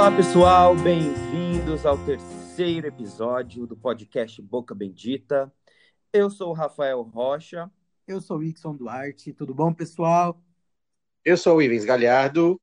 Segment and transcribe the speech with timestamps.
[0.00, 5.52] Olá, pessoal, bem-vindos ao terceiro episódio do podcast Boca Bendita.
[6.10, 7.70] Eu sou o Rafael Rocha.
[8.08, 9.34] Eu sou o Ixon Duarte.
[9.34, 10.42] Tudo bom, pessoal?
[11.22, 12.58] Eu sou o Ivens Galhardo.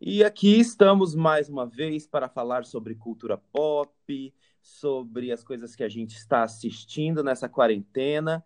[0.00, 4.32] E aqui estamos mais uma vez para falar sobre cultura pop,
[4.62, 8.44] sobre as coisas que a gente está assistindo nessa quarentena,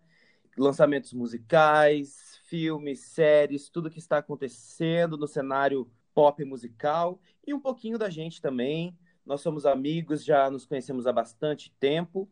[0.57, 7.95] lançamentos musicais, filmes, séries, tudo que está acontecendo no cenário pop musical e um pouquinho
[7.95, 8.97] da gente também.
[9.23, 12.27] Nós somos amigos, já nos conhecemos há bastante tempo.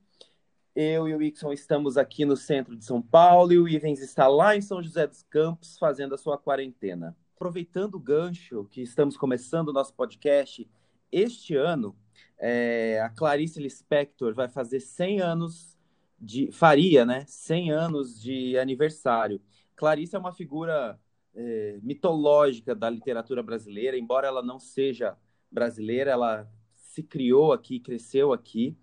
[0.76, 4.28] Eu e o Ixon estamos aqui no centro de São Paulo e o Ivens está
[4.28, 7.16] lá em São José dos Campos fazendo a sua quarentena.
[7.36, 10.68] Aproveitando o gancho que estamos começando o nosso podcast,
[11.12, 11.96] este ano
[12.40, 15.78] é, a Clarice Lispector vai fazer 100 anos
[16.20, 16.52] de.
[16.52, 17.24] faria, né?
[17.28, 19.40] 100 anos de aniversário.
[19.76, 21.00] Clarice é uma figura
[21.36, 25.18] é, mitológica da literatura brasileira, embora ela não seja
[25.52, 28.76] brasileira, ela se criou aqui, cresceu aqui,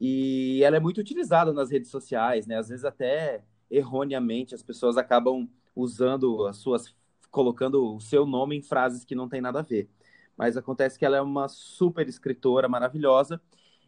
[0.00, 2.56] e ela é muito utilizada nas redes sociais, né?
[2.56, 6.94] Às vezes até erroneamente as pessoas acabam usando as suas,
[7.30, 9.88] colocando o seu nome em frases que não tem nada a ver.
[10.36, 13.40] Mas acontece que ela é uma super escritora maravilhosa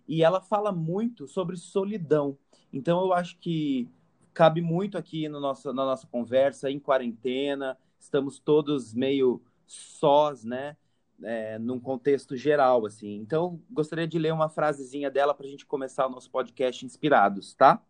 [0.06, 2.36] e ela fala muito sobre solidão.
[2.72, 3.88] Então eu acho que
[4.34, 10.76] cabe muito aqui no nosso, na nossa conversa, em quarentena, estamos todos meio sós, né?
[11.22, 13.16] É, num contexto geral, assim.
[13.16, 17.54] Então, gostaria de ler uma frasezinha dela para a gente começar o nosso podcast inspirados,
[17.54, 17.82] tá?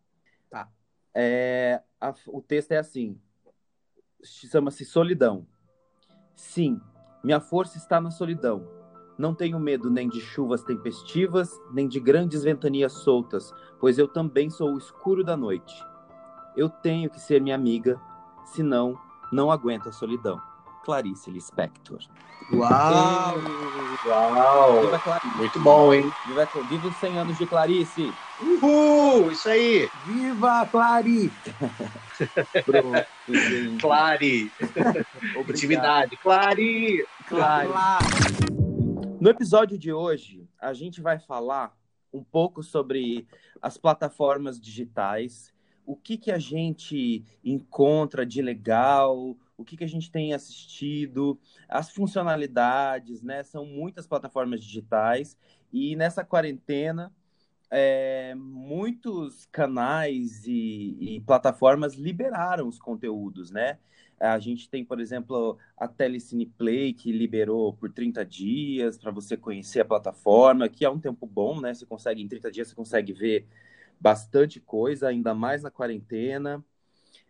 [0.50, 0.68] Tá.
[1.14, 3.18] É, a, o texto é assim:
[4.22, 5.46] chama-se Solidão.
[6.34, 6.80] Sim,
[7.22, 8.66] minha força está na solidão.
[9.16, 14.48] Não tenho medo nem de chuvas tempestivas, nem de grandes ventanias soltas, pois eu também
[14.48, 15.74] sou o escuro da noite.
[16.56, 18.00] Eu tenho que ser minha amiga,
[18.46, 18.98] senão
[19.32, 20.40] não aguento a solidão.
[20.84, 21.98] Clarice Lispector.
[22.52, 23.34] Uau!
[24.06, 24.80] Uau!
[24.80, 25.36] Viva Clarice!
[25.36, 26.12] Muito bom, hein?
[26.26, 28.12] Viva, viva os 100 anos de Clarice!
[28.40, 29.30] Uhul!
[29.30, 29.88] Isso aí!
[30.06, 31.32] Viva Clarice!
[32.64, 33.80] Pronto, gente.
[33.80, 34.50] Clari!
[35.48, 36.16] Intimidade!
[36.16, 37.06] Clari!
[37.28, 37.70] Claro.
[39.20, 41.76] No episódio de hoje, a gente vai falar
[42.12, 43.28] um pouco sobre
[43.62, 45.52] as plataformas digitais,
[45.90, 51.36] o que, que a gente encontra de legal, o que, que a gente tem assistido,
[51.68, 53.42] as funcionalidades, né?
[53.42, 55.36] São muitas plataformas digitais
[55.72, 57.12] e nessa quarentena
[57.68, 63.76] é, muitos canais e, e, plataformas liberaram os conteúdos, né?
[64.20, 69.36] A gente tem, por exemplo, a Telecine Play, que liberou por 30 dias para você
[69.36, 71.74] conhecer a plataforma, que é um tempo bom, né?
[71.74, 73.44] Você consegue, em 30 dias, você consegue ver
[74.00, 76.64] bastante coisa, ainda mais na quarentena.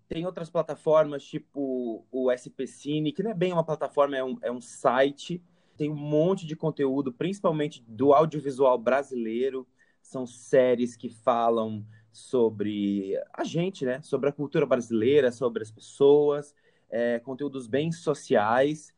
[0.08, 4.38] Tem outras plataformas, tipo o SP Cine, que não é bem uma plataforma, é um,
[4.42, 5.42] é um site.
[5.76, 9.66] Tem um monte de conteúdo, principalmente do audiovisual brasileiro.
[10.03, 14.00] São séries que falam sobre a gente, né?
[14.03, 16.54] Sobre a cultura brasileira, sobre as pessoas,
[16.91, 18.92] é, conteúdos bem sociais.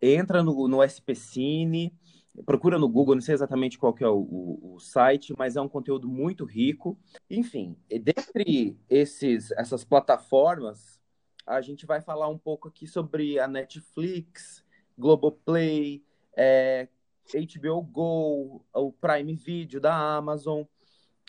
[0.00, 1.97] Entra no, no SP Cine,
[2.44, 5.60] procura no Google, não sei exatamente qual que é o, o, o, site, mas é
[5.60, 6.98] um conteúdo muito rico.
[7.30, 11.00] Enfim, dentre esses, essas plataformas,
[11.46, 14.64] a gente vai falar um pouco aqui sobre a Netflix,
[14.96, 16.04] Globoplay,
[16.36, 16.88] é,
[17.34, 20.62] HBO Go, o Prime Video da Amazon,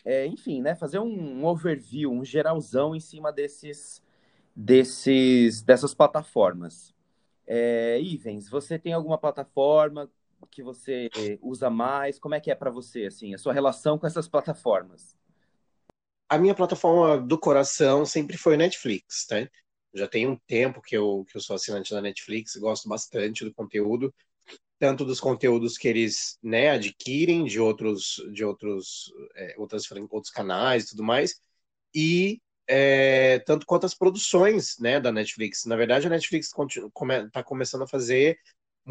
[0.04, 4.02] é, enfim, né, fazer um, um overview, um geralzão em cima desses,
[4.54, 6.94] desses dessas plataformas.
[7.46, 10.10] É, Ivens, você tem alguma plataforma
[10.46, 11.08] que você
[11.40, 12.18] usa mais?
[12.18, 15.16] Como é que é para você, assim, a sua relação com essas plataformas?
[16.28, 19.48] A minha plataforma do coração sempre foi Netflix, tá?
[19.92, 23.52] Já tem um tempo que eu, que eu sou assinante da Netflix, gosto bastante do
[23.52, 24.14] conteúdo,
[24.78, 30.84] tanto dos conteúdos que eles né, adquirem de outros de outros é, outras, outros canais
[30.84, 31.40] e tudo mais,
[31.94, 35.64] e é, tanto quanto as produções né, da Netflix.
[35.64, 36.56] Na verdade, a Netflix está
[36.92, 38.38] come, tá começando a fazer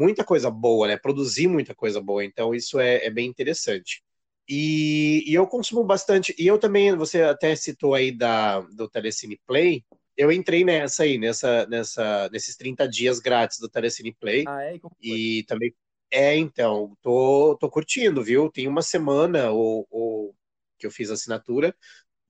[0.00, 0.96] muita coisa boa, né?
[0.96, 2.24] Produzir muita coisa boa.
[2.24, 4.02] Então, isso é, é bem interessante.
[4.48, 6.34] E, e, eu consumo bastante.
[6.38, 9.84] E eu também, você até citou aí da, do Telecine Play.
[10.16, 14.44] Eu entrei nessa aí, nessa, nessa, nesses 30 dias grátis do Telecine Play.
[14.48, 14.80] Ah, é?
[15.02, 15.74] E, também.
[16.10, 18.50] É, então, tô, tô curtindo, viu?
[18.50, 20.34] Tem uma semana ou, ou
[20.78, 21.76] que eu fiz a assinatura.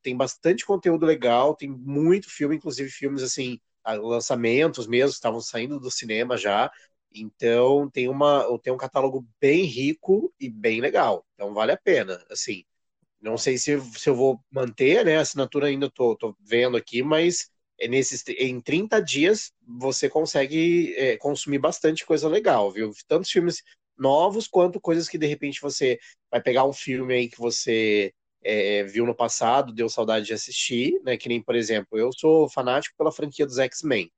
[0.02, 5.90] Tem bastante conteúdo legal, tem muito filme, inclusive filmes assim, lançamentos mesmo, estavam saindo do
[5.90, 6.70] cinema já.
[7.12, 11.26] Então tem uma tem um catálogo bem rico e bem legal.
[11.34, 12.22] Então vale a pena.
[12.30, 12.64] Assim,
[13.20, 15.18] não sei se, se eu vou manter, né?
[15.18, 20.94] A assinatura ainda tô, tô vendo aqui, mas é nesses, em 30 dias você consegue
[20.96, 22.92] é, consumir bastante coisa legal, viu?
[23.08, 23.62] Tantos filmes
[23.96, 25.98] novos, quanto coisas que de repente você
[26.30, 31.00] vai pegar um filme aí que você é, viu no passado, deu saudade de assistir,
[31.04, 31.16] né?
[31.16, 34.10] Que nem, por exemplo, eu sou fanático pela franquia dos X-Men.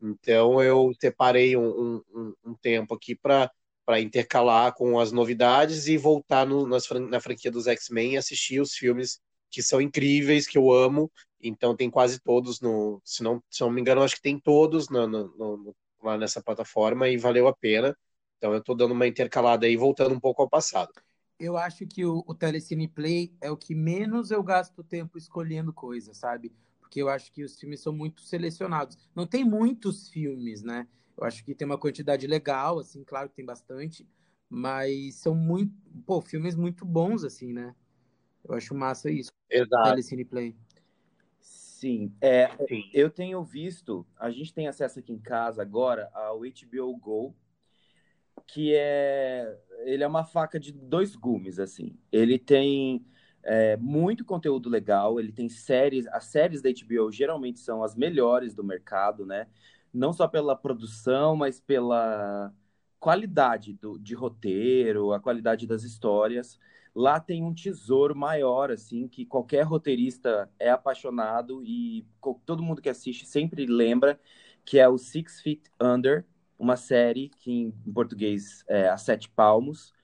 [0.00, 3.50] Então eu separei um, um, um tempo aqui para
[4.00, 8.72] intercalar com as novidades e voltar no, nas, na franquia dos X-Men e assistir os
[8.74, 9.20] filmes
[9.50, 11.10] que são incríveis, que eu amo.
[11.42, 13.00] Então tem quase todos no.
[13.04, 17.08] Se não, se não me engano, acho que tem todos no, no, lá nessa plataforma
[17.08, 17.96] e valeu a pena.
[18.38, 20.90] Então eu estou dando uma intercalada aí, voltando um pouco ao passado.
[21.38, 25.72] Eu acho que o, o Telecine Play é o que menos eu gasto tempo escolhendo
[25.72, 26.52] coisas, sabe?
[26.90, 28.98] Porque eu acho que os filmes são muito selecionados.
[29.14, 30.88] Não tem muitos filmes, né?
[31.16, 34.04] Eu acho que tem uma quantidade legal, assim, claro que tem bastante,
[34.48, 35.72] mas são muito,
[36.04, 37.76] pô, filmes muito bons, assim, né?
[38.44, 39.30] Eu acho massa isso.
[39.48, 39.88] Exato.
[39.88, 40.56] Telecine Play.
[41.38, 46.40] Sim, é, Sim, eu tenho visto, a gente tem acesso aqui em casa agora ao
[46.40, 47.36] HBO Go,
[48.48, 51.96] que é, ele é uma faca de dois gumes, assim.
[52.10, 53.06] Ele tem
[53.42, 58.54] é, muito conteúdo legal, ele tem séries, as séries da HBO geralmente são as melhores
[58.54, 59.46] do mercado, né?
[59.92, 62.52] Não só pela produção, mas pela
[62.98, 66.58] qualidade do, de roteiro, a qualidade das histórias.
[66.94, 72.06] Lá tem um tesouro maior, assim, que qualquer roteirista é apaixonado e
[72.44, 74.20] todo mundo que assiste sempre lembra,
[74.64, 76.26] que é o Six Feet Under,
[76.58, 77.50] uma série que
[77.86, 79.94] em português é A Sete Palmos,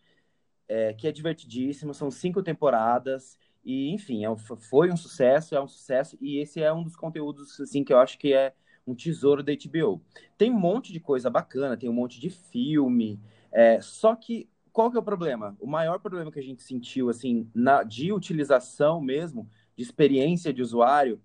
[0.68, 5.68] é, que é divertidíssimo, são cinco temporadas, e enfim, é, foi um sucesso, é um
[5.68, 8.54] sucesso, e esse é um dos conteúdos assim que eu acho que é
[8.86, 10.00] um tesouro da HBO.
[10.38, 13.20] Tem um monte de coisa bacana, tem um monte de filme,
[13.50, 15.56] é, só que qual que é o problema?
[15.58, 20.60] O maior problema que a gente sentiu, assim, na, de utilização mesmo, de experiência de
[20.60, 21.18] usuário,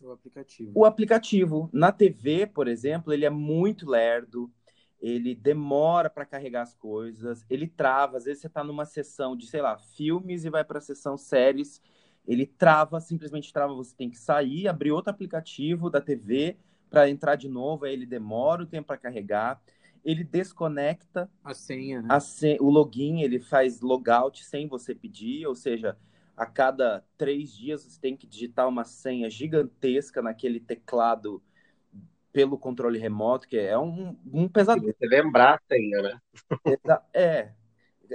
[0.00, 0.72] o aplicativo.
[0.74, 1.70] O aplicativo.
[1.72, 4.50] Na TV, por exemplo, ele é muito lerdo,
[5.00, 8.16] ele demora para carregar as coisas, ele trava.
[8.16, 11.16] Às vezes você está numa sessão de, sei lá, filmes e vai para a sessão
[11.16, 11.80] séries,
[12.26, 13.74] ele trava, simplesmente trava.
[13.74, 16.56] Você tem que sair, abrir outro aplicativo da TV
[16.90, 19.60] para entrar de novo, aí ele demora o tempo para carregar.
[20.04, 22.08] Ele desconecta a senha, né?
[22.10, 25.96] a sen o login, ele faz logout sem você pedir, ou seja,
[26.36, 31.42] a cada três dias você tem que digitar uma senha gigantesca naquele teclado
[32.32, 34.94] pelo controle remoto, que é um, um pesadelo.
[34.98, 36.20] Você lembrar ainda, né?
[37.14, 37.50] é,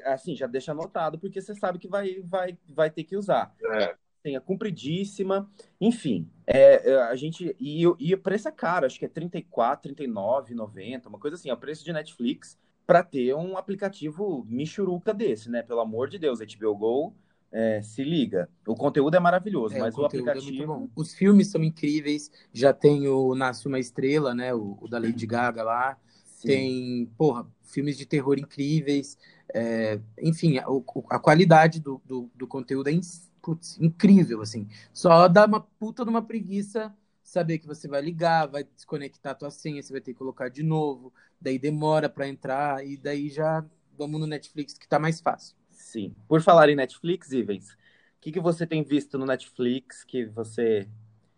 [0.06, 3.56] assim, já deixa anotado, porque você sabe que vai, vai, vai ter que usar.
[3.72, 3.96] É.
[4.22, 5.52] Senha compridíssima,
[5.82, 9.84] enfim, é, é a gente, e, e o preço é caro, acho que é 34,
[9.84, 15.14] 39, 90, uma coisa assim, é o preço de Netflix para ter um aplicativo michuruca
[15.14, 15.62] desse, né?
[15.62, 17.16] Pelo amor de Deus, HBO Go
[17.54, 18.50] é, se liga.
[18.68, 20.74] O conteúdo é maravilhoso, é, mas o, o é aplicativo.
[20.74, 22.32] É Os filmes são incríveis.
[22.52, 24.54] Já tem o Nasce uma Estrela, né?
[24.54, 25.98] O, o da Lady Gaga lá.
[26.26, 26.48] Sim.
[26.48, 29.18] Tem, porra, filmes de terror incríveis.
[29.54, 30.66] É, enfim, a,
[31.12, 33.00] a qualidade do, do, do, conteúdo é
[33.40, 34.68] putz, incrível, assim.
[34.92, 36.92] Só dá uma puta de uma preguiça
[37.22, 40.50] saber que você vai ligar, vai desconectar a tua senha, você vai ter que colocar
[40.50, 43.66] de novo, daí demora para entrar, e daí já
[43.98, 45.56] vamos no Netflix que tá mais fácil.
[45.74, 46.16] Sim.
[46.28, 47.78] Por falar em Netflix, Ivens, o
[48.22, 50.88] que, que você tem visto no Netflix que você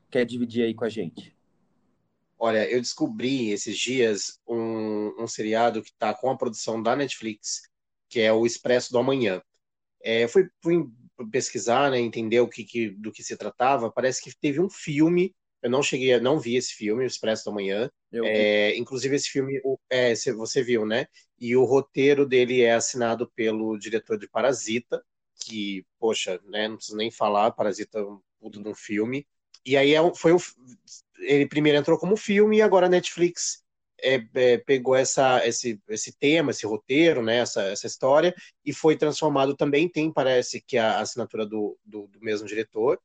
[0.10, 1.36] quer dividir aí com a gente?
[2.38, 7.64] Olha, eu descobri esses dias um, um seriado que está com a produção da Netflix,
[8.10, 9.42] que é o Expresso do Amanhã.
[10.04, 10.86] É, fui, fui
[11.32, 13.92] pesquisar, né, entender o que, que, do que se tratava.
[13.92, 15.34] Parece que teve um filme.
[15.62, 17.90] Eu não cheguei, a, não vi esse filme, o Expresso do Amanhã.
[18.12, 19.60] É, inclusive esse filme,
[19.90, 21.08] é, você viu, né?
[21.40, 25.04] E o roteiro dele é assinado pelo diretor de Parasita,
[25.36, 29.28] que, poxa, né, não preciso nem falar, Parasita é um puto de um filme.
[29.66, 30.34] E aí é foi
[31.20, 33.64] ele primeiro entrou como filme e agora a Netflix
[34.02, 38.96] é, é, pegou essa, esse, esse tema, esse roteiro, né, essa, essa história, e foi
[38.96, 43.00] transformado também, tem, parece que a assinatura do, do, do mesmo diretor,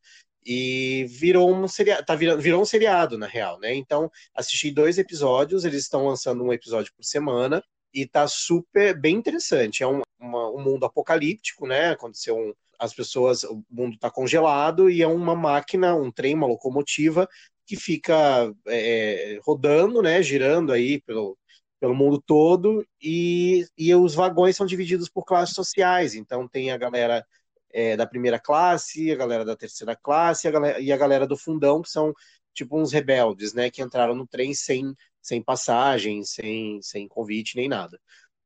[0.44, 3.74] e virou um seriado, tá virando, virou um seriado, na real, né?
[3.74, 9.16] Então, assisti dois episódios, eles estão lançando um episódio por semana, e tá super bem
[9.16, 9.82] interessante.
[9.82, 11.90] É um, uma, um mundo apocalíptico, né?
[11.90, 16.46] Aconteceu um, as pessoas, o mundo está congelado e é uma máquina, um trem, uma
[16.46, 17.28] locomotiva
[17.66, 20.22] que fica é, rodando, né?
[20.22, 21.36] Girando aí pelo,
[21.78, 26.14] pelo mundo todo e, e os vagões são divididos por classes sociais.
[26.14, 27.24] Então tem a galera
[27.72, 31.36] é, da primeira classe, a galera da terceira classe a galera, e a galera do
[31.36, 32.12] fundão, que são
[32.52, 33.70] tipo uns rebeldes, né?
[33.70, 38.00] Que entraram no trem sem sem passagem, sem, sem convite nem nada.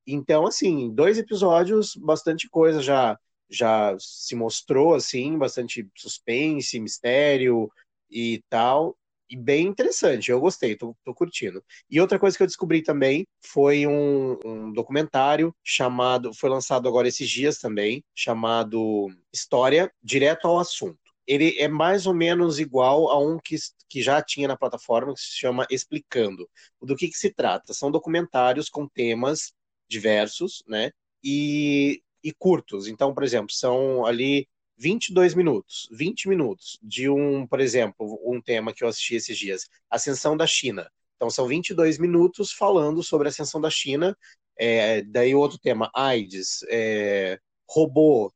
[0.06, 7.70] Então, assim, dois episódios, bastante coisa já já se mostrou, assim, bastante suspense, mistério
[8.10, 8.96] e tal.
[9.30, 10.30] e bem interessante.
[10.30, 11.62] Eu gostei, tô, tô, curtindo.
[11.90, 17.08] E outra coisa que eu descobri também foi um, um, documentário chamado, foi lançado agora
[17.08, 21.03] esses dias também, chamado História Direto ao Assunto.
[21.26, 23.56] Ele é mais ou menos igual a um que,
[23.88, 26.48] que já tinha na plataforma, que se chama Explicando.
[26.82, 27.72] Do que, que se trata?
[27.72, 29.52] São documentários com temas
[29.88, 30.90] diversos, né?
[31.22, 32.88] E, e curtos.
[32.88, 38.72] Então, por exemplo, são ali 22 minutos, 20 minutos de um, por exemplo, um tema
[38.72, 40.90] que eu assisti esses dias, Ascensão da China.
[41.16, 44.16] Então são 22 minutos falando sobre a ascensão da China.
[44.58, 47.38] É, daí outro tema, AIDS, é,
[47.68, 48.32] robô,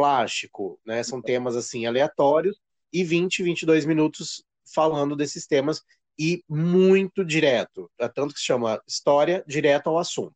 [0.00, 1.02] plástico, né?
[1.02, 2.58] São temas assim aleatórios
[2.90, 4.42] e 20, 22 minutos
[4.74, 5.82] falando desses temas
[6.18, 10.34] e muito direto, é tanto que se chama história direto ao assunto.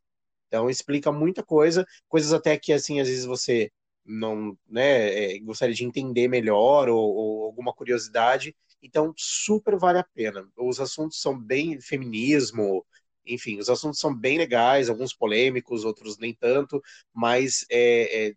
[0.49, 3.71] Então explica muita coisa, coisas até que assim às vezes você
[4.05, 8.55] não né, é, gostaria de entender melhor ou, ou, alguma curiosidade.
[8.83, 10.47] Então, super vale a pena.
[10.59, 12.85] Os assuntos são bem feminismo,
[13.27, 16.83] enfim, os assuntos são bem legais, alguns polêmicos, outros nem tanto,
[17.15, 18.35] mas é, é,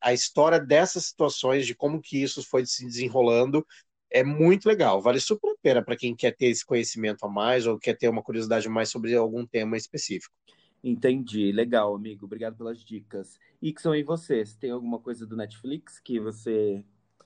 [0.00, 3.66] a história dessas situações, de como que isso foi se desenrolando,
[4.10, 5.00] é muito legal.
[5.00, 8.08] Vale super a pena para quem quer ter esse conhecimento a mais ou quer ter
[8.08, 10.34] uma curiosidade mais sobre algum tema específico.
[10.82, 12.24] Entendi, legal, amigo.
[12.24, 13.38] Obrigado pelas dicas.
[13.60, 14.44] Ixon, e você?
[14.44, 16.82] Você tem alguma coisa do Netflix que você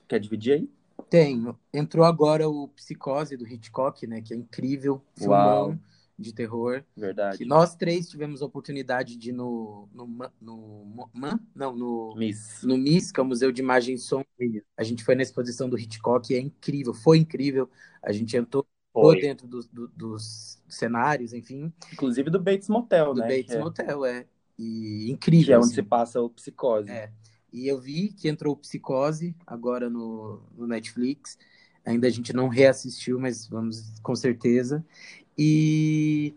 [0.07, 0.69] quer dividir aí?
[1.09, 1.57] Tenho.
[1.73, 4.21] Entrou agora o Psicose do Hitchcock, né?
[4.21, 5.01] Que é incrível.
[5.17, 5.79] Filmão
[6.17, 6.83] de terror.
[6.95, 7.37] Verdade.
[7.37, 9.89] Que nós três tivemos a oportunidade de ir no.
[9.93, 10.07] no,
[10.41, 11.39] no, no Man?
[11.53, 12.15] Não, no.
[12.15, 12.63] Miss.
[12.63, 14.23] No Miss, que é o Museu de Imagem e Som.
[14.77, 16.93] A gente foi na exposição do Hitchcock e é incrível.
[16.93, 17.69] Foi incrível.
[18.01, 19.19] A gente entrou foi.
[19.19, 21.71] dentro do, do, dos cenários, enfim.
[21.91, 23.27] Inclusive do Bates Motel, do né?
[23.27, 23.59] Do Bates é.
[23.59, 24.25] Motel, é.
[24.57, 25.45] E incrível.
[25.45, 25.75] Que é onde assim.
[25.75, 26.89] se passa o Psicose.
[26.89, 27.11] É.
[27.51, 31.37] E eu vi que entrou o Psicose agora no, no Netflix.
[31.85, 34.83] Ainda a gente não reassistiu, mas vamos com certeza.
[35.37, 36.33] E.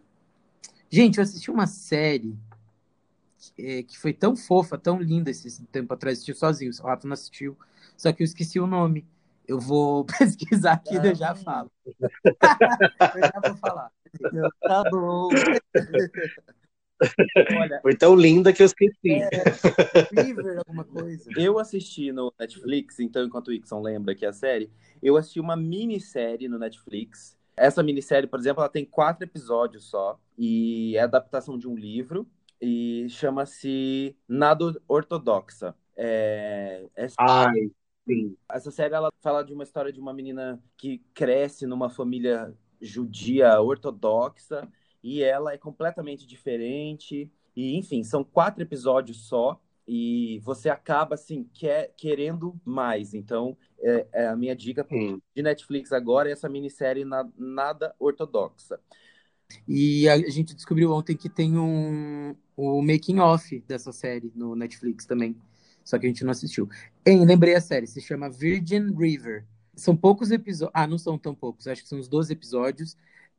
[0.90, 2.36] Gente, eu assisti uma série
[3.38, 6.18] que, é, que foi tão fofa, tão linda esse tempo atrás.
[6.18, 7.56] Assisti sozinho, o Rafa não assistiu.
[7.96, 9.06] Só que eu esqueci o nome.
[9.46, 11.70] Eu vou pesquisar aqui e eu já falo.
[11.86, 13.90] eu já vou falar.
[14.60, 15.28] Tá bom.
[17.60, 19.12] Olha, Foi tão linda que eu esqueci.
[19.12, 21.30] É, River, alguma coisa.
[21.36, 24.70] Eu assisti no Netflix, então, enquanto o Ixon lembra que é a série,
[25.02, 27.37] eu assisti uma minissérie no Netflix.
[27.58, 32.26] Essa minissérie, por exemplo, ela tem quatro episódios só, e é adaptação de um livro,
[32.60, 35.74] e chama-se Nado Ortodoxa.
[35.96, 37.06] É, é...
[37.18, 37.70] Ai,
[38.08, 38.34] Sim.
[38.50, 43.60] Essa série ela fala de uma história de uma menina que cresce numa família judia
[43.60, 44.66] ortodoxa
[45.02, 47.30] e ela é completamente diferente.
[47.54, 53.14] E enfim, são quatro episódios só e você acaba assim quer, querendo mais.
[53.14, 55.20] Então, é, é a minha dica Sim.
[55.34, 58.78] de Netflix agora é essa minissérie na, nada ortodoxa.
[59.66, 65.06] E a gente descobriu ontem que tem um o making off dessa série no Netflix
[65.06, 65.34] também
[65.88, 66.68] só que a gente não assistiu.
[67.06, 69.46] Lembrei a série, se chama Virgin River.
[69.74, 70.72] São poucos episódios.
[70.74, 72.94] Ah, não são tão poucos, acho que são uns 12 episódios.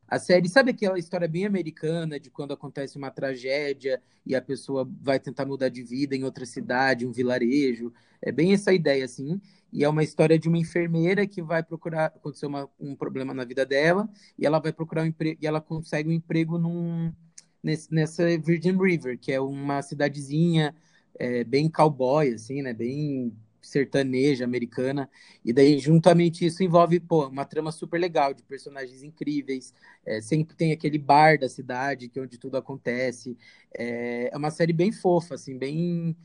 [0.10, 4.89] A série, sabe aquela história bem americana de quando acontece uma tragédia e a pessoa
[5.00, 7.94] vai tentar mudar de vida em outra cidade, um vilarejo?
[8.20, 9.39] É bem essa ideia, assim.
[9.72, 12.08] E é uma história de uma enfermeira que vai procurar.
[12.08, 15.62] Aconteceu uma, um problema na vida dela e ela vai procurar um emprego e ela
[15.62, 17.13] consegue um emprego num,
[17.62, 20.75] nesse, nessa Virgin River, que é uma cidadezinha
[21.20, 22.74] é, bem cowboy, assim, né?
[22.74, 23.32] Bem
[23.69, 25.09] sertaneja americana.
[25.43, 29.73] E daí, juntamente, isso envolve pô, uma trama super legal de personagens incríveis.
[30.05, 33.38] É, sempre tem aquele bar da cidade, que é onde tudo acontece.
[33.73, 36.15] É, é uma série bem fofa, assim, bem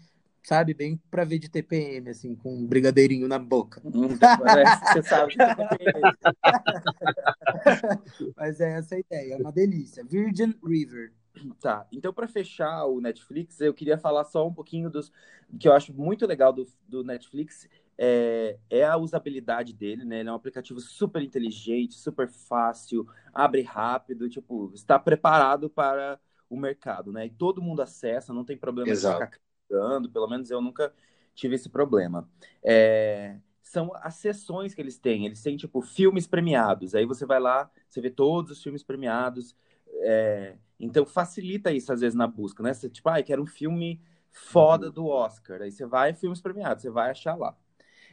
[0.44, 3.80] sabe, bem pra ver de TPM, assim, com um brigadeirinho na boca.
[3.84, 6.00] Hum, parece que você sabe de TPM.
[8.36, 10.04] Mas é essa a ideia, é uma delícia.
[10.04, 11.12] Virgin River.
[11.60, 15.10] Tá, então para fechar o Netflix, eu queria falar só um pouquinho dos
[15.58, 20.20] que eu acho muito legal do, do Netflix é, é, a usabilidade dele, né?
[20.20, 26.56] Ele é um aplicativo super inteligente, super fácil, abre rápido, tipo, está preparado para o
[26.56, 27.26] mercado, né?
[27.26, 29.18] E todo mundo acessa, não tem problema Exato.
[29.18, 30.92] de ficar carregando, pelo menos eu nunca
[31.34, 32.28] tive esse problema.
[32.62, 37.40] É, são as sessões que eles têm, eles têm, tipo, filmes premiados, aí você vai
[37.40, 39.56] lá, você vê todos os filmes premiados,
[40.02, 42.72] é, então facilita isso às vezes na busca, né?
[42.72, 44.00] Você, tipo, ah, quero um filme
[44.30, 44.92] foda uhum.
[44.92, 45.62] do Oscar.
[45.62, 47.56] Aí você vai, filmes premiados, você vai achar lá.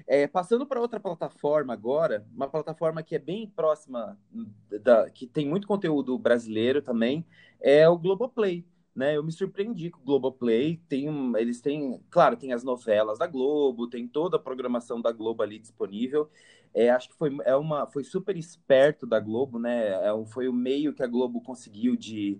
[0.08, 4.18] É, passando para outra plataforma agora, uma plataforma que é bem próxima,
[4.84, 7.25] da, que tem muito conteúdo brasileiro também,
[7.60, 8.65] é o Globoplay.
[8.95, 9.15] Né?
[9.17, 10.77] Eu me surpreendi com o Globoplay.
[10.88, 11.07] Tem,
[11.38, 15.60] eles têm, claro, tem as novelas da Globo, tem toda a programação da Globo ali
[15.60, 16.29] disponível.
[16.74, 19.89] É, acho que foi, é uma, foi super esperto da Globo, né?
[19.89, 22.39] É, foi o meio que a Globo conseguiu de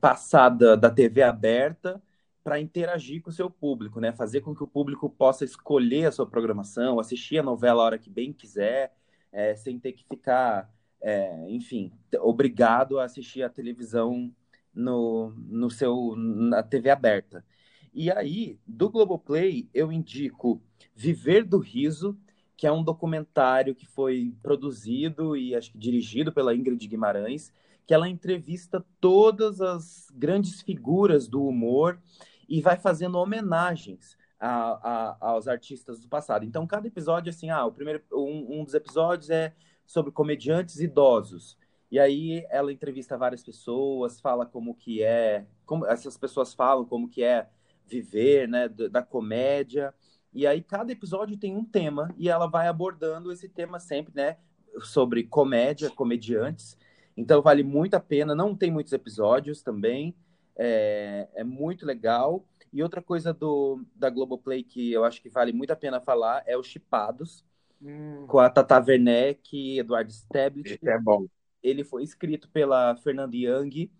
[0.00, 2.02] passar da, da TV aberta
[2.42, 4.12] para interagir com o seu público, né?
[4.12, 7.98] Fazer com que o público possa escolher a sua programação, assistir a novela a hora
[7.98, 8.94] que bem quiser,
[9.32, 14.32] é, sem ter que ficar, é, enfim, obrigado a assistir a televisão
[14.74, 17.44] no, no seu na TV aberta.
[17.92, 20.60] E aí, do Globoplay, eu indico
[20.94, 22.18] Viver do Riso,
[22.56, 27.52] que é um documentário que foi produzido e acho que dirigido pela Ingrid Guimarães,
[27.86, 32.00] que ela entrevista todas as grandes figuras do humor
[32.48, 36.44] e vai fazendo homenagens a, a, aos artistas do passado.
[36.44, 39.54] Então, cada episódio, assim, ah, o primeiro, um, um dos episódios é
[39.86, 41.56] sobre comediantes idosos.
[41.94, 47.08] E aí ela entrevista várias pessoas, fala como que é, como essas pessoas falam como
[47.08, 47.48] que é
[47.86, 49.94] viver, né, da comédia.
[50.32, 54.38] E aí cada episódio tem um tema e ela vai abordando esse tema sempre, né,
[54.80, 56.76] sobre comédia, comediantes.
[57.16, 58.34] Então vale muito a pena.
[58.34, 60.16] Não tem muitos episódios também.
[60.56, 62.44] É, é muito legal.
[62.72, 66.42] E outra coisa do da Globoplay que eu acho que vale muito a pena falar
[66.44, 67.44] é os Chipados,
[67.80, 68.26] hum.
[68.26, 70.74] com a Tata Werneck, Eduardo Stablet.
[70.74, 71.28] Esse é bom
[71.64, 73.90] ele foi escrito pela Fernanda Young.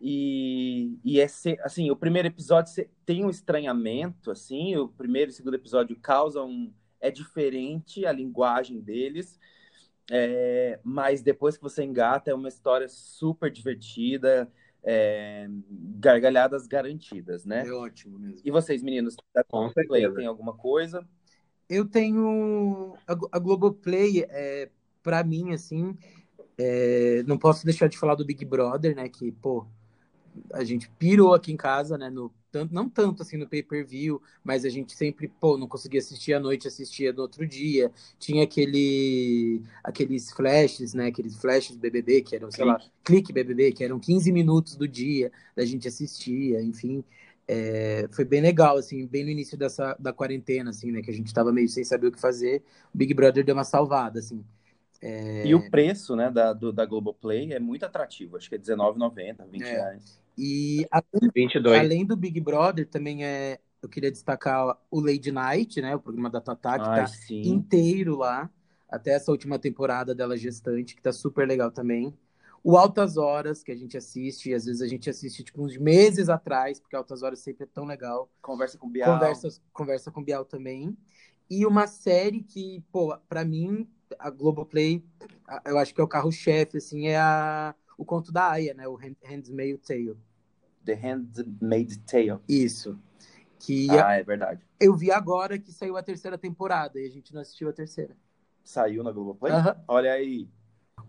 [0.00, 1.26] E, e é
[1.64, 7.10] assim o primeiro episódio tem um estranhamento assim o primeiro e segundo episódio causam é
[7.10, 9.40] diferente a linguagem deles
[10.08, 14.48] é, mas depois que você engata é uma história super divertida
[14.84, 17.66] é, gargalhadas garantidas né?
[17.66, 18.40] É ótimo mesmo.
[18.44, 21.04] E vocês meninos da Globoplay tem alguma coisa?
[21.68, 24.70] Eu tenho a, a Globoplay é,
[25.02, 25.98] para mim assim
[26.58, 29.08] é, não posso deixar de falar do Big Brother, né?
[29.08, 29.64] Que, pô,
[30.52, 32.10] a gente pirou aqui em casa, né?
[32.10, 36.34] No, tanto, não tanto assim no pay-per-view, mas a gente sempre, pô, não conseguia assistir
[36.34, 37.92] à noite, assistia no outro dia.
[38.18, 41.06] Tinha aquele, aqueles flashes, né?
[41.06, 45.30] Aqueles flashes BBB, que eram, sei lá, clique BBB, que eram 15 minutos do dia,
[45.54, 47.04] da gente assistia, enfim.
[47.46, 51.02] É, foi bem legal, assim, bem no início dessa, da quarentena, assim, né?
[51.02, 52.62] Que a gente tava meio sem saber o que fazer.
[52.92, 54.44] O Big Brother deu uma salvada, assim.
[55.00, 55.46] É...
[55.46, 59.48] E o preço né, da, do, da Globoplay é muito atrativo, acho que é R$19,90,
[59.48, 59.70] 20 é.
[59.70, 60.20] reais.
[60.36, 61.80] E além, 22.
[61.80, 66.30] além do Big Brother, também é, eu queria destacar o Lady Night, né, o programa
[66.30, 67.42] da Tatá, que Ai, tá sim.
[67.42, 68.50] inteiro lá,
[68.88, 72.16] até essa última temporada dela gestante, que tá super legal também.
[72.62, 75.76] O Altas Horas, que a gente assiste, e às vezes a gente assiste tipo uns
[75.76, 78.30] meses atrás, porque Altas Horas sempre é tão legal.
[78.42, 79.14] Conversa com Bial.
[79.14, 80.96] Conversa, conversa com Bial também.
[81.48, 85.02] E uma série que, pô, pra mim, a Globoplay,
[85.64, 88.86] eu acho que é o carro-chefe, assim, é a, o conto da Aya, né?
[88.86, 90.16] O Handmaid's Tale.
[90.84, 92.38] The Handmaid's Tale.
[92.48, 92.98] Isso.
[93.58, 94.64] Que ah, é verdade.
[94.78, 98.16] Eu vi agora que saiu a terceira temporada e a gente não assistiu a terceira.
[98.62, 99.52] Saiu na Globoplay?
[99.52, 99.74] Uhum.
[99.88, 100.48] Olha aí.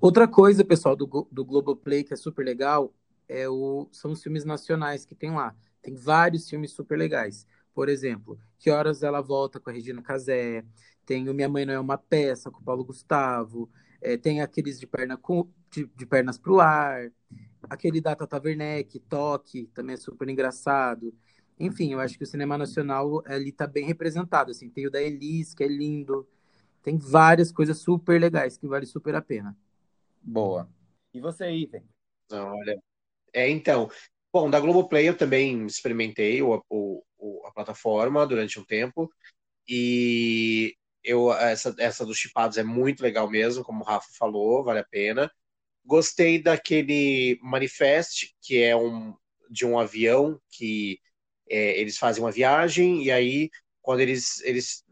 [0.02, 2.94] Outra coisa, pessoal, do, do Globoplay que é super legal
[3.28, 5.56] é o, são os filmes nacionais que tem lá.
[5.82, 7.46] Tem vários filmes super legais.
[7.74, 10.66] Por exemplo, Que Horas Ela Volta com a Regina Casé,
[11.10, 13.68] tem o Minha Mãe Não É Uma Peça, com o Paulo Gustavo,
[14.00, 17.12] é, tem aqueles de, perna com, de, de pernas pro ar,
[17.64, 21.12] aquele da Tata Werneck, Toque, também é super engraçado.
[21.60, 25.02] Enfim, eu acho que o cinema nacional ali tá bem representado, assim, tem o da
[25.02, 26.28] Elis, que é lindo,
[26.84, 29.58] tem várias coisas super legais que vale super a pena.
[30.22, 30.70] Boa.
[31.12, 31.82] E você, Ivan?
[32.32, 32.80] Olha,
[33.34, 33.90] é, então,
[34.32, 37.04] bom, da Globoplay eu também experimentei o, o,
[37.48, 39.12] a plataforma durante um tempo,
[39.68, 44.80] e eu, essa, essa dos chipados é muito legal mesmo, como o Rafa falou, vale
[44.80, 45.32] a pena.
[45.86, 49.16] Gostei daquele Manifest, que é um
[49.50, 51.00] de um avião que
[51.50, 53.50] é, eles fazem uma viagem e aí
[53.82, 54.84] quando eles, eles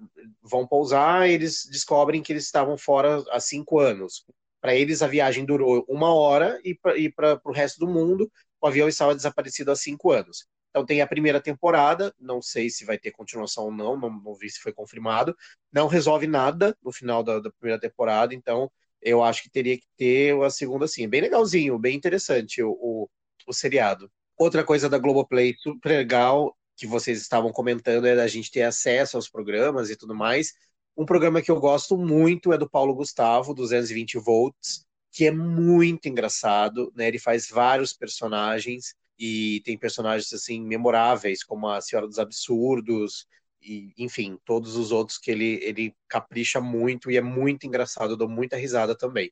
[0.41, 4.25] vão pousar, eles descobrem que eles estavam fora há cinco anos.
[4.59, 6.73] Para eles, a viagem durou uma hora e
[7.11, 10.47] para o resto do mundo, o avião estava desaparecido há cinco anos.
[10.69, 14.35] Então tem a primeira temporada, não sei se vai ter continuação ou não, não, não
[14.35, 15.35] vi se foi confirmado.
[15.71, 19.87] Não resolve nada no final da, da, primeira temporada, então eu acho que teria que
[19.97, 21.07] ter a segunda sim.
[21.07, 23.09] Bem legalzinho, bem interessante o, o,
[23.47, 24.11] o seriado.
[24.37, 29.17] Outra coisa da Globoplay super legal que vocês estavam comentando é da gente ter acesso
[29.17, 30.53] aos programas e tudo mais.
[30.95, 36.07] Um programa que eu gosto muito é do Paulo Gustavo, 220 volts, que é muito
[36.07, 37.07] engraçado, né?
[37.07, 43.27] Ele faz vários personagens e tem personagens assim memoráveis como a Senhora dos Absurdos
[43.61, 48.17] e enfim todos os outros que ele ele capricha muito e é muito engraçado eu
[48.17, 49.31] dou muita risada também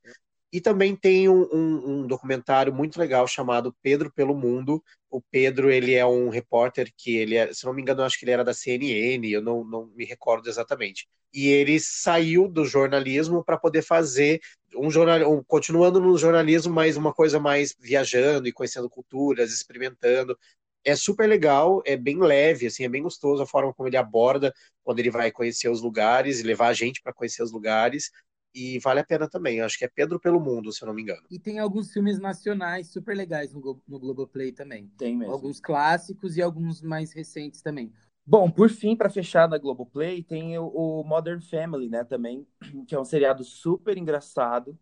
[0.55, 4.81] E também tem um, um, um, documentário muito legal chamado Pedro pelo Mundo.
[5.09, 8.23] O Pedro, ele é um repórter que ele é, se não me engano, acho que
[8.23, 11.09] ele era da CNN, eu não, não me recordo exatamente.
[11.33, 14.39] E ele saiu do jornalismo para poder fazer
[14.77, 20.39] um jornal, um, continuando no jornalismo, mas uma coisa mais viajando e conhecendo culturas, experimentando.
[20.85, 24.53] É super legal, é bem leve, assim, é bem gostoso a forma como ele aborda
[24.85, 28.09] quando ele vai conhecer os lugares e levar a gente para conhecer os lugares
[28.55, 29.59] e vale a pena também.
[29.59, 31.21] Acho que é Pedro pelo Mundo, se eu não me engano.
[31.29, 34.89] E tem alguns filmes nacionais super legais no, no Globoplay também.
[34.97, 35.33] Tem mesmo.
[35.33, 37.91] Alguns clássicos e alguns mais recentes também.
[38.25, 42.47] Bom, por fim, para fechar na Globoplay, tem o, o, Modern Family, né, também,
[42.87, 44.79] que é um seriado super engraçado.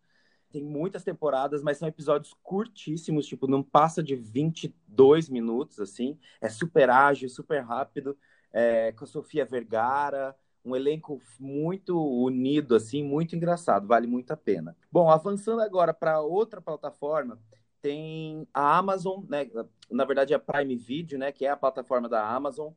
[0.50, 6.18] Tem muitas temporadas, mas são episódios curtíssimos, tipo, não passa de 22 minutos, assim.
[6.40, 8.16] É super ágil, super rápido,
[8.54, 14.38] é, com a Sofia Vergara, um elenco muito unido, assim, muito engraçado, vale muito a
[14.38, 14.76] pena.
[14.92, 17.40] Bom, avançando agora para outra plataforma,
[17.82, 19.50] tem a Amazon, né?
[19.92, 21.32] Na verdade, é a Prime Video, né?
[21.32, 22.72] Que é a plataforma da Amazon,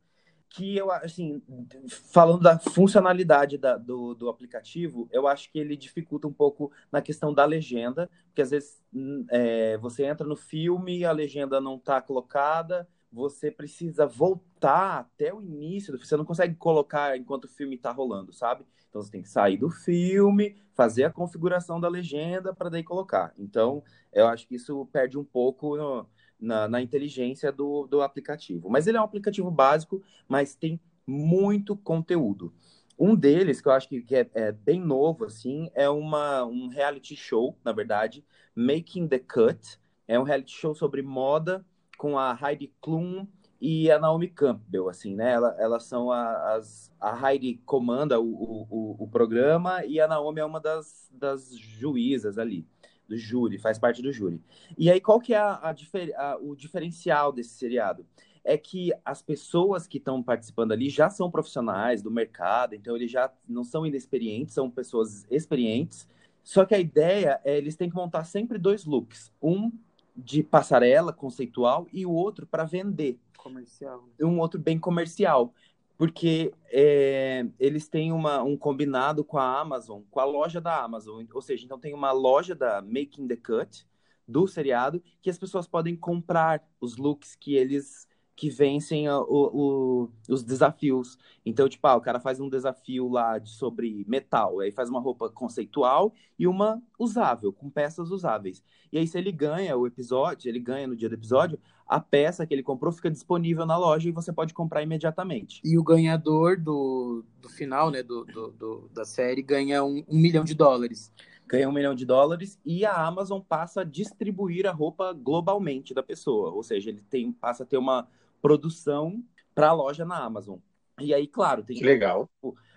[0.48, 1.42] que eu, assim,
[1.88, 7.02] falando da funcionalidade da, do, do aplicativo, eu acho que ele dificulta um pouco na
[7.02, 11.76] questão da legenda, porque às vezes hum, é, você entra no filme, a legenda não
[11.76, 15.98] está colocada, você precisa voltar até o início do.
[15.98, 18.64] Você não consegue colocar enquanto o filme está rolando, sabe?
[18.88, 23.32] Então você tem que sair do filme, fazer a configuração da legenda para daí colocar.
[23.38, 26.06] Então, eu acho que isso perde um pouco no,
[26.40, 28.68] na, na, inteligência do, do aplicativo.
[28.68, 32.52] Mas ele é um aplicativo básico, mas tem muito conteúdo.
[32.98, 36.68] Um deles, que eu acho que, que é, é, bem novo, assim, é uma, um
[36.68, 39.78] reality show, na verdade, Making the Cut.
[40.08, 41.64] É um reality show sobre moda
[41.96, 43.26] com a Heidi Klum
[43.60, 45.32] e a Naomi Campbell, assim, né?
[45.32, 46.92] Ela, elas são as...
[47.00, 52.38] A Heidi comanda o, o, o programa e a Naomi é uma das, das juízas
[52.38, 52.66] ali,
[53.08, 54.42] do júri, faz parte do júri.
[54.76, 55.74] E aí, qual que é a, a,
[56.16, 58.06] a, o diferencial desse seriado?
[58.44, 63.10] É que as pessoas que estão participando ali já são profissionais do mercado, então eles
[63.10, 66.06] já não são inexperientes, são pessoas experientes.
[66.44, 69.32] Só que a ideia é eles têm que montar sempre dois looks.
[69.42, 69.72] Um
[70.16, 73.18] de passarela conceitual e o outro para vender.
[73.36, 74.08] Comercial.
[74.20, 75.52] Um outro bem comercial.
[75.98, 81.24] Porque é, eles têm uma, um combinado com a Amazon, com a loja da Amazon.
[81.32, 83.86] Ou seja, então tem uma loja da Making the Cut,
[84.28, 88.05] do seriado, que as pessoas podem comprar os looks que eles
[88.36, 91.18] que vencem o, o, os desafios.
[91.44, 95.00] Então, tipo, ah, o cara faz um desafio lá de, sobre metal, aí faz uma
[95.00, 98.62] roupa conceitual e uma usável, com peças usáveis.
[98.92, 102.46] E aí, se ele ganha o episódio, ele ganha no dia do episódio, a peça
[102.46, 105.62] que ele comprou fica disponível na loja e você pode comprar imediatamente.
[105.64, 110.18] E o ganhador do, do final, né, do, do, do da série, ganha um, um
[110.18, 111.10] milhão de dólares
[111.46, 116.02] ganha um milhão de dólares e a Amazon passa a distribuir a roupa globalmente da
[116.02, 116.50] pessoa.
[116.50, 118.08] Ou seja, ele tem, passa a ter uma
[118.46, 120.58] produção para a loja na Amazon.
[121.00, 122.30] E aí, claro, tem legal.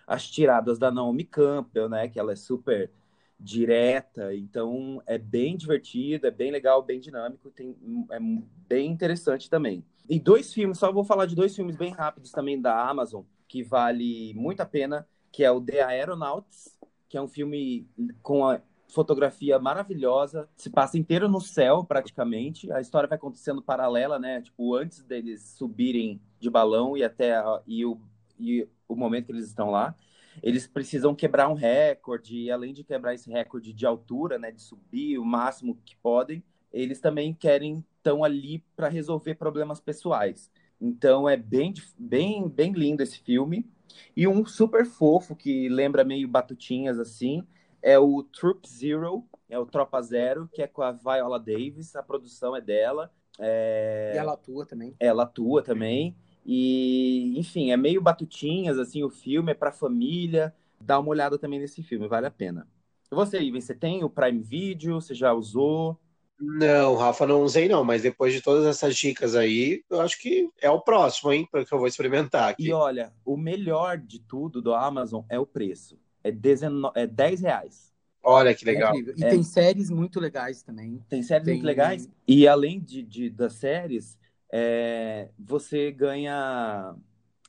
[0.08, 2.08] As tiradas da Naomi Campbell, né?
[2.08, 2.92] Que ela é super
[3.40, 7.74] direta, então é bem divertido, é bem legal, bem dinâmico, tem,
[8.12, 8.20] é
[8.68, 9.86] bem interessante também.
[10.10, 13.64] E dois filmes, só vou falar de dois filmes bem rápidos também da Amazon, que
[13.64, 16.78] vale muito a pena, que é o The Aeronauts,
[17.08, 17.88] que é um filme
[18.22, 22.72] com a fotografia maravilhosa, se passa inteiro no céu praticamente.
[22.72, 24.42] A história vai acontecendo paralela, né?
[24.42, 28.00] Tipo, antes deles subirem de balão e até a, e, o,
[28.40, 29.96] e o momento que eles estão lá.
[30.42, 34.62] Eles precisam quebrar um recorde, e além de quebrar esse recorde de altura, né, de
[34.62, 40.50] subir o máximo que podem, eles também querem estão ali para resolver problemas pessoais.
[40.80, 43.70] Então é bem, bem, bem lindo esse filme.
[44.16, 47.46] E um super fofo que lembra meio batutinhas assim,
[47.82, 52.04] é o Troop Zero, é o Tropa Zero, que é com a Viola Davis, a
[52.04, 53.12] produção é dela.
[53.40, 54.14] É...
[54.16, 54.96] E ela atua também.
[55.00, 56.16] Ela atua também.
[56.46, 60.54] E, enfim, é meio batutinhas, assim, o filme é pra família.
[60.80, 62.68] Dá uma olhada também nesse filme, vale a pena.
[63.12, 65.02] E você, Ivan, você tem o Prime Video?
[65.02, 66.00] Você já usou?
[66.40, 70.50] Não, Rafa, não usei não, mas depois de todas essas dicas aí, eu acho que
[70.62, 72.68] é o próximo, hein, porque eu vou experimentar aqui.
[72.68, 77.42] E olha, o melhor de tudo do Amazon é o preço é, 19, é 10
[77.42, 77.94] reais.
[78.22, 78.94] Olha que legal.
[78.94, 79.30] É e é.
[79.30, 81.04] tem séries muito legais também.
[81.10, 81.56] Tem séries tem...
[81.56, 82.10] muito legais.
[82.28, 84.20] E além de, de das séries,
[84.52, 86.96] é, você ganha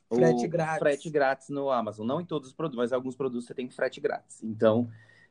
[0.08, 0.78] frete grátis.
[0.78, 2.06] frete grátis no Amazon.
[2.06, 4.42] Não em todos os produtos, mas alguns produtos você tem frete grátis.
[4.42, 4.88] Então,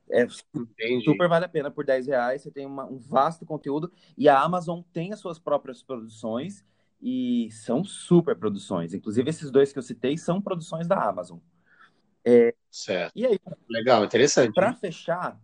[0.09, 1.05] é Entendi.
[1.05, 2.41] super vale a pena por 10 reais.
[2.41, 3.91] Você tem uma, um vasto conteúdo.
[4.17, 6.65] E a Amazon tem as suas próprias produções
[7.01, 8.93] e são super produções.
[8.93, 11.37] Inclusive, esses dois que eu citei são produções da Amazon.
[12.25, 13.13] É, certo.
[13.15, 14.53] E aí, legal, interessante.
[14.53, 15.39] Para fechar,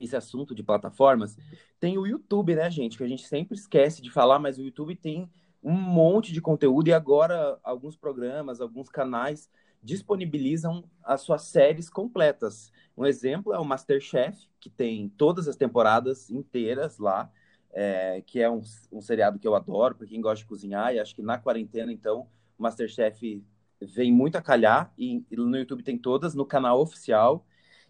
[0.00, 1.36] esse assunto de plataformas,
[1.78, 2.96] tem o YouTube, né, gente?
[2.96, 5.30] Que a gente sempre esquece de falar, mas o YouTube tem
[5.62, 9.50] um monte de conteúdo e agora alguns programas, alguns canais
[9.82, 12.70] disponibilizam as suas séries completas.
[12.96, 17.30] Um exemplo é o Masterchef, que tem todas as temporadas inteiras lá,
[17.72, 18.60] é, que é um,
[18.92, 21.92] um seriado que eu adoro, para quem gosta de cozinhar, e acho que na quarentena,
[21.92, 22.26] então,
[22.58, 23.42] o Masterchef
[23.80, 27.46] vem muito a calhar, e, e no YouTube tem todas, no canal oficial.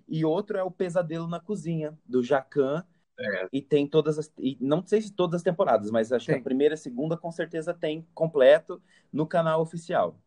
[0.09, 2.85] E outro é o Pesadelo na Cozinha, do Jacan,
[3.21, 3.49] é.
[3.53, 4.33] E tem todas as.
[4.39, 7.17] E não sei se todas as temporadas, mas acho que a primeira e a segunda
[7.17, 10.19] com certeza tem completo no canal oficial.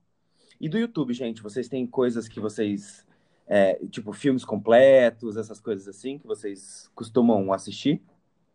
[0.62, 3.06] E do YouTube, gente, vocês têm coisas que vocês.
[3.45, 8.02] É, tipo, filmes completos, essas coisas assim, que vocês costumam assistir?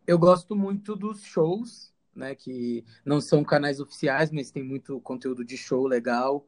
[0.07, 2.33] Eu gosto muito dos shows, né?
[2.33, 6.47] Que não são canais oficiais, mas tem muito conteúdo de show legal.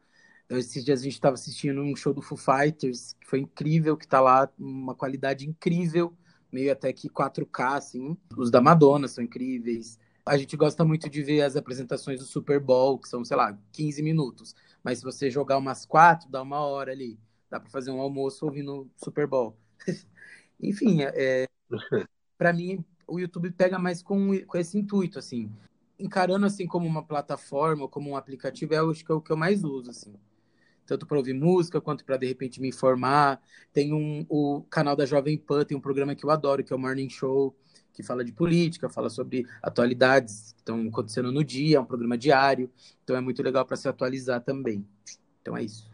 [0.58, 4.06] Esses dias a gente estava assistindo um show do Foo Fighters, que foi incrível, que
[4.06, 6.16] está lá, uma qualidade incrível
[6.52, 8.18] meio até que 4K, assim.
[8.36, 9.98] Os da Madonna são incríveis.
[10.26, 13.58] A gente gosta muito de ver as apresentações do Super Bowl, que são, sei lá,
[13.72, 14.56] 15 minutos.
[14.84, 17.18] Mas se você jogar umas quatro, dá uma hora ali.
[17.50, 19.58] Dá para fazer um almoço ouvindo Super Bowl.
[20.62, 21.48] Enfim, é,
[22.38, 25.52] para mim, o YouTube pega mais com, com esse intuito, assim.
[25.98, 29.38] Encarando assim como uma plataforma, como um aplicativo, é acho que é o que eu
[29.38, 30.14] mais uso, assim
[30.91, 33.41] tanto para ouvir música quanto para de repente me informar.
[33.71, 36.75] Tem um, o canal da Jovem Pan, tem um programa que eu adoro, que é
[36.75, 37.56] o Morning Show,
[37.93, 42.17] que fala de política, fala sobre atualidades que estão acontecendo no dia, é um programa
[42.17, 42.69] diário,
[43.01, 44.86] então é muito legal para se atualizar também.
[45.41, 45.89] Então é isso.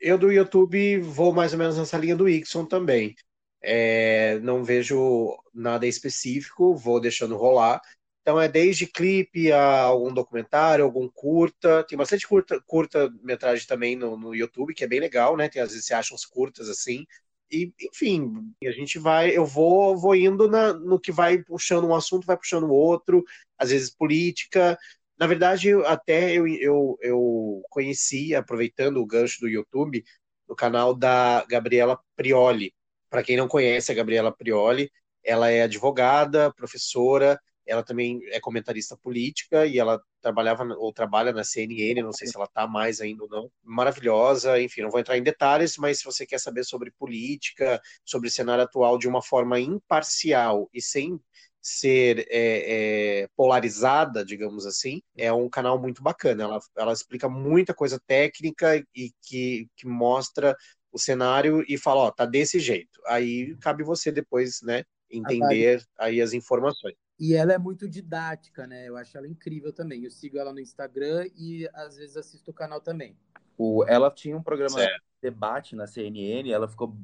[0.00, 3.16] Eu do YouTube vou mais ou menos nessa linha do Ixon também.
[3.60, 7.80] É, não vejo nada específico, vou deixando rolar.
[8.22, 11.84] Então é desde clipe a algum documentário, algum curta.
[11.84, 15.48] Tem bastante curta, curta metragem também no, no YouTube, que é bem legal, né?
[15.48, 17.06] Tem, às vezes você acha uns curtas assim.
[17.50, 21.94] E, enfim, a gente vai, eu vou, vou indo na, no que vai puxando um
[21.94, 23.24] assunto, vai puxando outro,
[23.56, 24.78] às vezes política.
[25.18, 30.04] Na verdade, até eu, eu, eu conheci, aproveitando o gancho do YouTube,
[30.48, 32.74] no canal da Gabriela Prioli.
[33.10, 34.90] Para quem não conhece a Gabriela Prioli,
[35.24, 41.44] ela é advogada, professora, ela também é comentarista política e ela trabalhava ou trabalha na
[41.44, 43.50] CNN, não sei se ela está mais ainda ou não.
[43.62, 48.28] Maravilhosa, enfim, não vou entrar em detalhes, mas se você quer saber sobre política, sobre
[48.28, 51.20] o cenário atual de uma forma imparcial e sem
[51.60, 56.44] ser é, é, polarizada, digamos assim, é um canal muito bacana.
[56.44, 60.56] Ela, ela explica muita coisa técnica e que, que mostra
[60.90, 63.00] o cenário e fala, ó, tá desse jeito.
[63.06, 66.96] Aí cabe você depois, né, entender aí as informações.
[67.18, 68.88] E ela é muito didática, né?
[68.88, 70.04] Eu acho ela incrível também.
[70.04, 73.16] Eu sigo ela no Instagram e às vezes assisto o canal também.
[73.56, 74.88] O, ela tinha um programa de
[75.20, 76.94] debate na CNN, ela ficou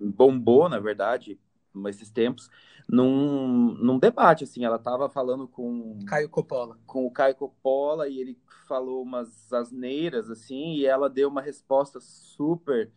[0.00, 1.38] bombou, na verdade,
[1.72, 2.50] nesses tempos,
[2.88, 6.78] num, num debate, assim, ela estava falando com Caio Coppola.
[6.86, 12.00] Com o Caio Coppola e ele falou umas asneiras, assim, e ela deu uma resposta
[12.00, 12.90] super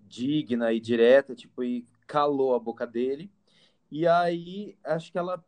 [0.00, 3.30] digna e direta, tipo, e calou a boca dele.
[3.90, 5.42] E aí, acho que ela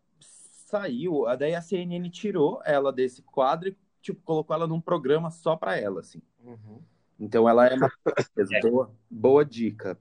[0.75, 5.55] saiu, daí a CNN tirou ela desse quadro e tipo, colocou ela num programa só
[5.55, 6.21] para ela, assim.
[6.45, 6.81] Uhum.
[7.19, 7.91] Então ela é uma
[8.63, 9.97] boa, boa dica.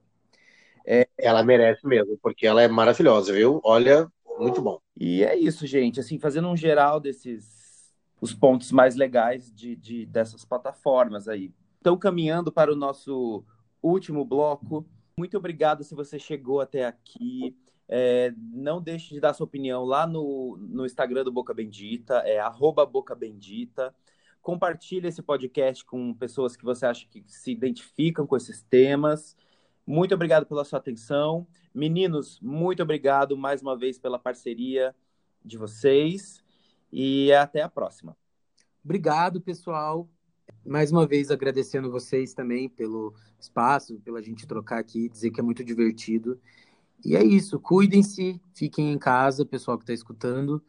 [0.84, 1.08] É...
[1.16, 3.60] Ela merece mesmo, porque ela é maravilhosa, viu?
[3.62, 4.80] Olha, muito bom.
[4.96, 6.00] E é isso, gente.
[6.00, 11.52] Assim, fazendo um geral desses os pontos mais legais de, de dessas plataformas aí.
[11.76, 13.44] Estão caminhando para o nosso
[13.82, 14.84] último bloco.
[15.16, 17.56] Muito obrigado se você chegou até aqui.
[17.88, 22.40] É, não deixe de dar sua opinião lá no, no Instagram do Boca Bendita, é
[22.86, 23.94] Boca Bendita.
[24.40, 29.36] Compartilhe esse podcast com pessoas que você acha que se identificam com esses temas.
[29.86, 31.46] Muito obrigado pela sua atenção.
[31.74, 34.94] Meninos, muito obrigado mais uma vez pela parceria
[35.44, 36.42] de vocês
[36.90, 38.16] e até a próxima.
[38.84, 40.08] Obrigado, pessoal.
[40.64, 45.42] Mais uma vez agradecendo vocês também pelo espaço, pela gente trocar aqui, dizer que é
[45.42, 46.40] muito divertido.
[47.04, 50.64] E é isso, cuidem-se, fiquem em casa, pessoal que está escutando.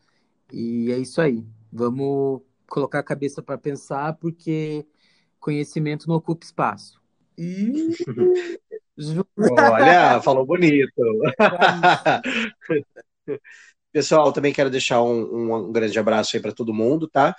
[0.51, 1.45] E é isso aí.
[1.71, 4.85] Vamos colocar a cabeça para pensar, porque
[5.39, 7.01] conhecimento não ocupa espaço.
[7.37, 7.95] E...
[9.51, 10.93] Olha, falou bonito.
[13.91, 17.33] Pessoal, também quero deixar um, um grande abraço aí para todo mundo, tá?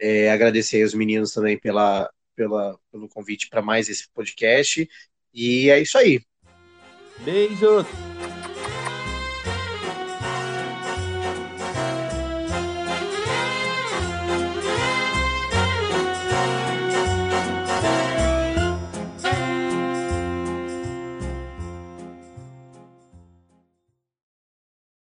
[0.00, 4.88] É, agradecer aos meninos também pela, pela, pelo convite para mais esse podcast.
[5.32, 6.20] E é isso aí.
[7.24, 8.11] Beijos!